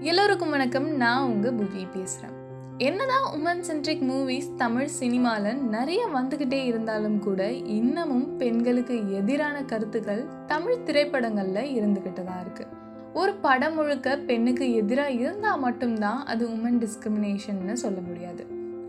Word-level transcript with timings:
எல்லோருக்கும் 0.00 0.50
வணக்கம். 0.50 0.86
நான் 0.88 1.28
உங்கள் 1.28 1.52
புவி 1.52 1.86
பேசுகிறேன் 1.86 2.34
என்னதான் 2.78 3.32
உமன் 3.34 3.60
சென்ட்ரிக் 3.60 4.02
மூவிஸ் 4.02 4.54
தமிழ் 4.56 4.86
சினிமாவில் 4.86 5.56
நிறைய 5.56 6.08
வந்துக்கிட்டே 6.14 6.64
இருந்தாலும் 6.64 7.18
கூட 7.18 7.52
இன்னமும் 7.52 8.36
பெண்களுக்கு 8.36 9.14
எதிரான 9.14 9.64
கருத்துக்கள் 9.64 10.24
தமிழ் 10.46 10.82
திரைப்படங்களில் 10.82 11.80
இருந்துக்கிட்டு 11.80 12.22
தான் 12.22 12.44
இருக்குது 12.44 12.66
ஒரு 13.12 13.34
படம் 13.34 13.74
முழுக்க 13.74 14.16
பெண்ணுக்கு 14.16 14.74
எதிராக 14.74 15.10
இருந்தால் 15.10 15.58
மட்டும்தான் 15.58 16.24
அது 16.24 16.48
உமன் 16.48 16.86
டிஸ்கிரிமினேஷன்னு 16.86 17.72
சொல்ல 17.72 18.00
முடியாது. 18.00 18.46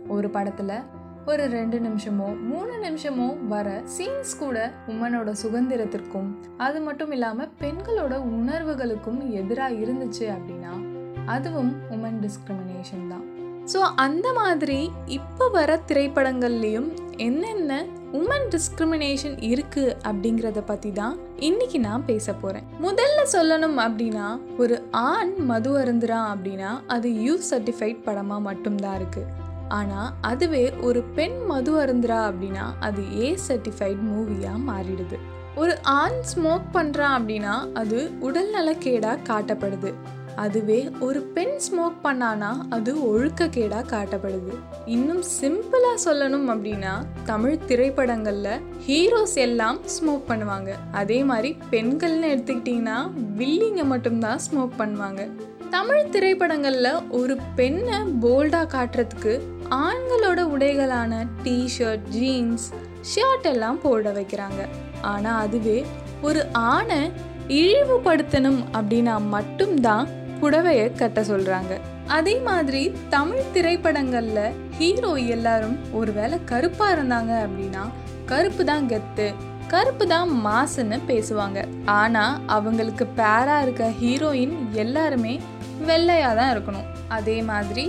ஒரு 0.07 0.29
படத்தில் 0.29 0.79
ஒரு 1.25 1.47
ரெண்டு 1.47 1.79
நிமிஷமோ 1.79 2.39
மூணு 2.41 2.73
நிமிஷமோ 2.83 3.47
வர 3.47 3.83
சீன்ஸ் 3.97 4.37
கூட 4.39 4.57
உமனோட 4.87 5.33
சுதந்திரத்திற்கும் 5.43 6.29
அது 6.57 6.81
மட்டும் 6.81 7.11
இல்லாமல் 7.11 7.49
பெண்களோட 7.61 8.15
உணர்வுகளுக்கும் 8.31 9.31
எதிராக 9.31 9.73
இருந்துச்சு 9.73 10.25
அப்படின்னா 10.29 10.73
அதுவும் 11.25 11.71
உமன் 11.89 12.19
டிஸ்கிரிமினேஷன் 12.19 13.07
தான். 13.07 13.23
ஸோ 13.73 13.79
அந்த 13.95 14.33
மாதிரி 14.33 14.79
இப்போ 15.07 15.47
வர 15.49 15.79
திரைப்படங்கள்லேயும் 15.87 16.89
என்னென்ன 17.17 17.71
உமன் 18.11 18.47
டிஸ்கிரிமினேஷன் 18.49 19.43
இருக்கு 19.43 19.97
அப்படிங்கிறத 20.03 20.61
பற்றி 20.61 20.91
தான் 20.91 21.15
இன்னைக்கு 21.39 21.79
நான் 21.79 22.05
பேச 22.05 22.33
போகிறேன் 22.33 22.67
முதல்ல 22.81 23.21
சொல்லணும் 23.31 23.77
அப்படின்னா 23.77 24.27
ஒரு 24.57 24.75
ஆண் 24.91 25.33
மது 25.45 25.77
அருந்துறான் 25.79 26.27
அப்படின்னா 26.33 26.71
அது 26.87 27.21
யூ 27.21 27.37
சர்டிஃபைட் 27.51 28.03
படமாக 28.03 28.39
மட்டும்தான் 28.41 28.99
இருக்குது 28.99 29.42
ஆனால் 29.79 30.09
அதுவே 30.31 30.65
ஒரு 30.87 31.01
பெண் 31.17 31.37
மது 31.51 31.71
அருந்துறா 31.83 32.19
அப்படின்னா 32.29 32.65
அது 32.87 33.03
ஏ 33.21 33.29
சர்டிஃபைட் 33.47 34.01
மூவியாக 34.09 34.65
மாறிடுது. 34.69 35.19
ஒரு 35.61 35.73
ஆண் 35.99 36.19
ஸ்மோக் 36.31 36.67
பண்ணுறான் 36.73 37.15
அப்படின்னா 37.19 37.55
அது 37.81 37.97
உடல்நலக்கேடாக 38.27 39.23
காட்டப்படுது. 39.29 39.91
அதுவே 40.43 40.77
ஒரு 41.05 41.19
பெண் 41.35 41.57
ஸ்மோக் 41.65 41.97
பண்ணானா 42.05 42.51
அது 42.75 42.91
ஒழுக்கக்கேடாக 43.09 43.89
காட்டப்படுது. 43.91 44.53
இன்னும் 44.95 45.23
சிம்பிளாக 45.39 45.97
சொல்லணும் 46.05 46.47
அப்படின்னா 46.53 46.93
தமிழ் 47.31 47.59
திரைப்படங்களில் 47.65 48.63
ஹீரோஸ் 48.87 49.37
எல்லாம் 49.45 49.79
ஸ்மோக் 49.95 50.27
பண்ணுவாங்க. 50.31 50.71
அதே 51.01 51.19
மாதிரி 51.31 51.51
பெண்கள்னு 51.71 52.31
எடுத்துக்கிட்டிங்கன்னா 52.35 52.97
வில்லிங்க 53.41 53.83
மட்டும்தான் 53.93 54.43
ஸ்மோக் 54.47 54.79
பண்ணுவாங்க. 54.81 55.23
தமிழ் 55.75 56.09
திரைப்படங்களில் 56.13 56.91
ஒரு 57.19 57.35
பெண்ணை 57.55 57.99
போல்டாக 58.23 58.67
காட்டுறதுக்கு 58.73 59.33
ஆண்களோட 59.69 60.39
உடைகளான 60.55 61.13
டிஷர்ட் 61.43 62.07
ஜீன்ஸ் 62.15 62.67
ஷர்ட் 63.13 63.47
எல்லாம் 63.53 63.79
போட 63.85 64.11
வைக்கிறாங்க. 64.17 64.61
ஆனால் 65.11 65.39
அதுவே 65.45 65.77
ஒரு 66.27 66.41
ஆணை 66.51 67.01
இழிவுபடுத்தணும் 67.61 68.61
அப்படின்னா 68.77 69.15
மட்டும்தான் 69.35 70.07
புடவையை 70.41 70.87
கட்ட 71.01 71.21
சொல்கிறாங்க 71.21 71.73
அதே 72.17 72.35
மாதிரி 72.47 72.81
தமிழ் 73.15 73.49
திரைப்படங்களில் 73.53 74.55
ஹீரோ 74.79 75.11
எல்லாரும் 75.35 75.77
ஒருவேளை 75.99 76.37
கருப்பாக 76.51 76.95
இருந்தாங்க 76.95 77.33
அப்படின்னா 77.45 77.83
கருப்பு 78.31 78.63
தான் 78.71 78.87
கெத்து 78.91 79.27
கருப்பு 79.73 80.05
தான் 80.07 80.29
மாசுன்னு 80.45 80.97
பேசுவாங்க. 81.11 81.59
ஆனால் 81.99 82.39
அவங்களுக்கு 82.55 83.05
பேராக 83.19 83.61
இருக்க 83.61 83.83
ஹீரோயின் 84.01 84.55
எல்லாருமே 84.83 85.33
வெள்ளையாக 85.89 86.35
தான் 86.39 86.51
இருக்கணும். 86.53 86.89
அதே 87.17 87.37
மாதிரி 87.51 87.85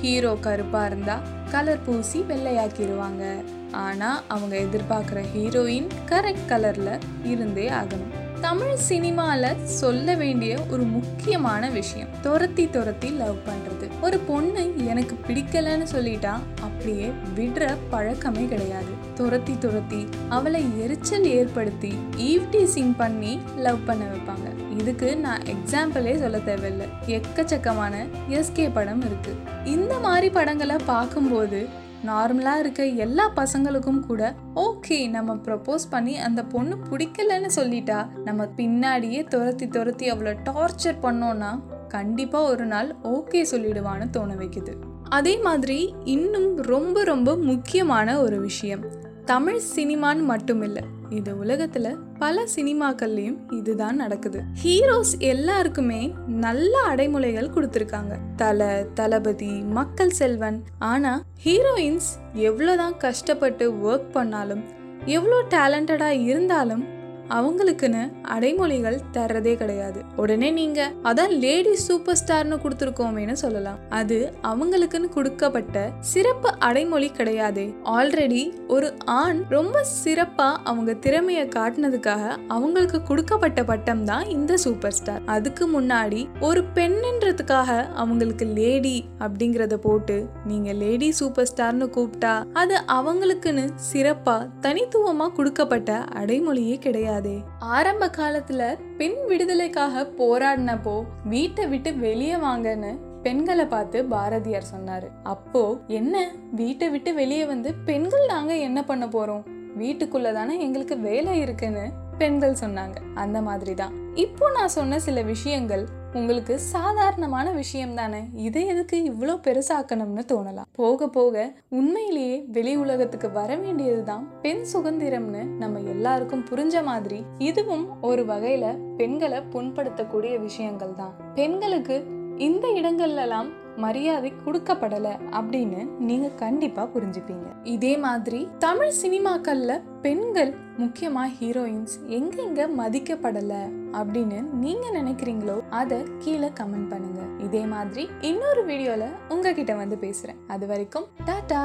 ஹீரோ 0.00 0.36
கருப்பாக 0.40 0.86
இருந்தால் 0.86 1.24
கலர் 1.50 1.84
பூசி 1.86 2.18
வெள்ளையாக்கிடுவாங்க 2.20 3.24
ஆனால் 3.70 4.22
அவங்க 4.28 4.56
எதிர்பார்க்குற 4.56 5.22
ஹீரோயின் 5.34 5.88
கரெக்ட் 6.08 6.48
கலரில் 6.48 7.00
இருந்தே 7.24 7.68
ஆகணும். 7.68 8.14
தமிழ் 8.40 8.74
சினிமாவில் 8.74 9.66
சொல்ல 9.66 10.14
வேண்டிய 10.14 10.58
ஒரு 10.70 10.82
முக்கியமான 10.82 11.70
விஷயம். 11.70 12.08
துரத்தி 12.22 12.70
துரத்தி 12.70 13.08
லவ் 13.08 13.36
பண்ணுறது 13.46 13.90
ஒரு 14.02 14.18
பொண்ணு 14.18 14.86
எனக்கு 14.86 15.18
பிடிக்கலன்னு 15.26 15.86
சொல்லிட்டா 15.92 16.38
அப்படியே 16.60 17.12
விடுற 17.36 17.76
பழக்கமே 17.90 18.44
கிடையாது. 18.44 18.92
துரத்தி 19.14 19.58
துரத்தி 19.58 20.08
அவளை 20.28 20.64
எரிச்சல் 20.80 21.24
ஏற்படுத்தி 21.24 21.94
ஈவ்டீசிங் 22.16 22.94
பண்ணி 22.96 23.40
லவ் 23.56 23.78
பண்ண 23.86 24.04
வைப்பாங்க. 24.04 24.78
இதுக்கு 24.78 25.16
நான் 25.16 25.40
எக்ஸாம்பிளே 25.40 26.18
சொல்ல 26.18 26.38
தேவையில்லை. 26.38 26.86
எக்கச்சக்கமான 27.06 28.06
எஸ்கே 28.28 28.70
படம் 28.74 29.00
இருக்கு. 29.00 29.36
இந்த 29.64 29.98
மாதிரி 29.98 30.30
படங்களை 30.30 30.76
பார்க்கும்போது 30.86 31.84
நார்மலாக 32.04 32.58
இருக்க 32.58 32.86
எல்லா 32.86 33.30
பசங்களுக்கும் 33.30 34.00
கூட 34.00 34.34
ஓகே 34.54 35.10
நம்ம 35.10 35.34
ப்ரப்போஸ் 35.34 35.86
பண்ணி 35.90 36.18
அந்த 36.18 36.44
பொண்ணு 36.44 36.76
பிடிக்கலன்னு 36.90 37.48
சொல்லிட்டா 37.56 38.18
நம்ம 38.24 38.44
பின்னாடியே 38.44 39.28
துரத்தி 39.28 39.68
துரத்தி 39.68 40.08
அவளை 40.08 40.32
டார்ச்சர் 40.32 40.98
பண்ணோன்னா 41.02 41.60
கண்டிப்பாக 41.88 42.48
ஒரு 42.48 42.66
நாள் 42.66 42.94
ஓகே 43.02 43.46
சொல்லிடுவான்னு 43.50 44.10
தோண 44.10 44.34
வைக்குது. 44.34 44.74
அதே 45.08 45.38
மாதிரி 45.38 45.94
இன்னும் 46.04 46.56
ரொம்ப 46.56 47.04
ரொம்ப 47.04 47.36
முக்கியமான 47.36 48.20
ஒரு 48.20 48.40
விஷயம் 48.40 48.80
தமிழ் 49.24 49.60
சினிமான்னு 49.76 50.22
மட்டும் 50.22 50.62
இல்லை 50.62 50.82
இது 51.10 51.44
உலகத்துல 51.44 51.96
பல 52.18 52.44
சினிமாக்கள்லயும் 52.56 53.52
இதுதான் 53.52 53.96
நடக்குது. 53.96 54.42
ஹீரோஸ் 54.64 55.18
எல்லாருக்குமே 55.18 56.14
நல்ல 56.26 56.78
அடைமுறைகள் 56.94 57.50
கொடுத்துருக்காங்க. 57.50 58.18
தல 58.36 58.86
தளபதி 58.94 59.50
மக்கள் 59.50 60.10
செல்வன். 60.10 60.62
ஆனா 60.78 61.22
ஹீரோயின்ஸ் 61.44 62.10
எவ்வளோதான் 62.34 62.96
கஷ்டப்பட்டு 62.96 63.72
ஒர்க் 63.72 64.10
பண்ணாலும் 64.12 64.64
எவ்வளோ 65.04 65.42
டேலண்டடாக 65.42 66.22
இருந்தாலும் 66.22 66.95
அவங்களுக்குன்னு 67.30 68.12
அடைமொழிகள் 68.22 68.98
தர்றதே 69.12 69.54
கிடையாது. 69.56 70.00
உடனே 70.16 70.50
நீங்க 70.50 70.92
அதான் 71.02 71.32
லேடி 71.38 71.74
சூப்பர் 71.74 72.18
ஸ்டார்னு 72.26 72.56
கொடுத்துருக்கோமேனு 72.56 73.32
சொல்லலாம். 73.32 73.78
அது 73.88 74.32
அவங்களுக்குன்னு 74.42 75.08
கொடுக்கப்பட்ட 75.08 75.90
சிறப்பு 76.00 76.52
அடைமொழி 76.58 77.10
கிடையாது. 77.10 77.64
ஆல்ரெடி 77.84 78.42
ஒரு 78.68 78.94
ஆண் 79.04 79.40
ரொம்ப 79.48 79.84
சிறப்பா 80.04 80.48
அவங்க 80.64 80.94
திறமையை 80.94 81.44
காட்டினதுக்காக 81.46 82.36
அவங்களுக்கு 82.48 83.02
கொடுக்கப்பட்ட 83.02 83.64
பட்டம் 83.64 84.04
தான் 84.04 84.26
இந்த 84.28 84.56
சூப்பர் 84.56 84.92
ஸ்டார். 84.92 85.22
அதுக்கு 85.26 85.80
முன்னாடி 85.80 86.26
ஒரு 86.40 86.62
பெண்ணுன்றதுக்காக 86.74 87.92
அவங்களுக்கு 87.94 88.46
லேடி 88.46 89.04
அப்படிங்கிறத 89.18 89.74
போட்டு 89.74 90.26
நீங்க 90.46 90.72
லேடி 90.72 91.10
சூப்பர் 91.10 91.48
ஸ்டார்னு 91.54 91.86
கூப்பிட்டா 91.96 92.34
அது 92.52 92.76
அவங்களுக்குன்னு 92.92 93.64
சிறப்பா 93.92 94.48
தனித்துவமா 94.60 95.32
கொடுக்கப்பட்ட 95.32 96.04
அடைமொழியே 96.14 96.76
கிடையாது. 96.78 97.14
கிடையாதே 97.16 97.44
ஆரம்ப 97.58 98.06
காலத்துல 98.06 98.62
பெண் 98.96 99.18
விடுதலைக்காக 99.26 100.02
போராடினப்போ 100.18 101.02
வீட்டை 101.24 101.66
விட்டு 101.66 101.96
வெளியே 101.96 102.34
வாங்கன்னு 102.34 102.98
பெண்களை 103.22 103.66
பார்த்து 103.66 104.04
பாரதியார் 104.04 104.70
சொன்னாரு. 104.74 105.08
அப்போ 105.22 105.76
என்ன? 105.86 106.30
வீட்டை 106.52 106.88
விட்டு 106.88 107.14
வெளியே 107.14 107.44
வந்து 107.44 107.74
பெண்கள் 107.84 108.26
நாங்க 108.26 108.56
என்ன 108.56 108.84
பண்ண 108.84 109.06
போறோம்? 109.06 109.44
வீட்டுக்குள்ள 109.78 110.32
தானே 110.32 110.60
எங்களுக்கு 110.60 110.98
வேலை 110.98 111.38
இருக்குன்னு 111.38 111.90
பெண்கள் 112.18 112.54
சொன்னாங்க. 112.60 112.96
அந்த 113.14 113.42
மாதிரி 113.42 113.74
தான் 113.74 114.14
இப்போ 114.14 114.50
நான் 114.50 114.68
சொன்ன 114.68 114.98
சில 114.98 115.22
விஷயங்கள் 115.22 115.95
உங்களுக்கு 116.16 116.58
சாதாரணமான 116.58 117.50
விஷயம் 117.52 117.94
தானே? 117.94 118.20
இதை 118.34 118.66
எதுக்கு 118.66 118.96
இவ்வளோ 119.04 119.34
பெருசாக்கணும்னு 119.44 120.22
தோணலாம். 120.32 120.68
போக 120.72 121.08
போக 121.08 121.52
உண்மையிலேயே 121.68 122.44
வெளி 122.52 122.76
உலகத்துக்கு 122.76 123.30
வர 123.30 123.56
வேண்டியதுதான் 123.56 124.40
பெண் 124.40 124.64
சுதந்திரம்னு 124.72 125.42
நம்ம 125.44 125.78
எல்லாருக்கும் 125.78 126.44
புரிஞ்ச 126.50 126.84
மாதிரி 126.84 127.22
இதுவும் 127.38 128.02
ஒரு 128.02 128.24
வகையில 128.24 128.94
பெண்களை 128.96 129.38
புண்படுத்தக்கூடிய 129.38 130.38
விஷயங்கள் 130.38 130.94
தான் 130.94 131.14
பெண்களுக்கு 131.34 131.96
இந்த 132.38 132.68
இடங்கள்லாம் 132.68 133.48
மரியாதை 133.76 134.32
கொடுக்கப்படல 134.46 135.08
அப்படின்னு 135.30 135.88
நீங்க 135.98 136.28
கண்டிப்பா 136.28 136.88
புரிஞ்சுப்பீங்க 136.94 137.46
இதே 137.62 137.96
மாதிரி 137.96 138.48
தமிழ் 138.58 138.92
சினிமாக்கள்ல 139.02 139.80
பெண்கள் 140.02 140.52
முக்கியமா 140.78 141.24
ஹீரோயின்ஸ் 141.40 141.94
எங்கெங்க 142.08 142.62
மதிக்கப்படல 142.76 143.54
அப்படின்னு 143.92 144.38
நீங்க 144.52 144.86
நினைக்கிறீங்களோ 144.94 145.60
அதை 145.70 146.02
கீழே 146.18 146.48
கமெண்ட் 146.48 146.88
பண்ணுங்க. 146.88 147.20
இதே 147.44 147.66
மாதிரி 147.66 148.08
இன்னொரு 148.20 148.66
வீடியோல 148.66 149.04
உங்ககிட்ட 149.28 149.74
வந்து 149.74 149.96
பேசுறேன். 150.00 150.40
அது 150.46 150.66
வரைக்கும் 150.66 151.06
டாடா! 151.24 151.62